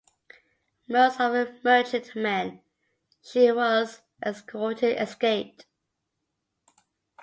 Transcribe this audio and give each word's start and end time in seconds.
Most 0.87 1.19
of 1.21 1.31
the 1.31 1.59
merchantmen 1.63 2.61
she 3.21 3.51
was 3.51 4.01
escorting 4.25 4.97
escaped. 4.97 5.67